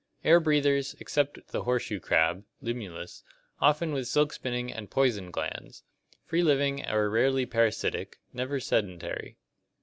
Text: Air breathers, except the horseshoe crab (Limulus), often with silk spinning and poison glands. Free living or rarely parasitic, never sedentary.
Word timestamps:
Air 0.23 0.39
breathers, 0.39 0.95
except 0.99 1.49
the 1.49 1.61
horseshoe 1.61 1.99
crab 1.99 2.43
(Limulus), 2.59 3.21
often 3.61 3.93
with 3.93 4.07
silk 4.07 4.33
spinning 4.33 4.73
and 4.73 4.89
poison 4.89 5.29
glands. 5.29 5.83
Free 6.25 6.41
living 6.41 6.83
or 6.89 7.07
rarely 7.07 7.45
parasitic, 7.45 8.17
never 8.33 8.59
sedentary. 8.59 9.37